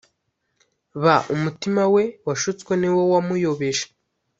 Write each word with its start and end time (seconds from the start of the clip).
B 1.01 1.03
umutima 1.35 1.83
we 1.93 2.03
washutswe 2.27 2.73
ni 2.81 2.89
wo 2.95 3.01
wamuyobeje 3.13 3.85